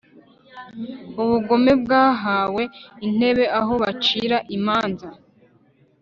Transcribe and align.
ubugome 1.21 1.71
bwahawe 1.83 2.63
intebe 3.07 3.45
aho 3.59 3.73
bacira 3.83 4.37
imanza 4.57 5.07